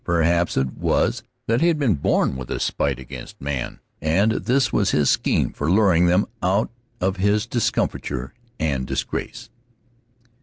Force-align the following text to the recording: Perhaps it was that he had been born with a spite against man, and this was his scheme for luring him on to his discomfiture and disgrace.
Perhaps 0.03 0.57
it 0.57 0.75
was 0.79 1.21
that 1.45 1.61
he 1.61 1.67
had 1.67 1.77
been 1.77 1.93
born 1.93 2.35
with 2.35 2.49
a 2.49 2.59
spite 2.59 2.97
against 2.97 3.39
man, 3.39 3.79
and 4.01 4.31
this 4.31 4.73
was 4.73 4.89
his 4.89 5.11
scheme 5.11 5.53
for 5.53 5.69
luring 5.69 6.07
him 6.07 6.25
on 6.41 6.69
to 6.99 7.11
his 7.19 7.45
discomfiture 7.45 8.33
and 8.59 8.87
disgrace. 8.87 9.51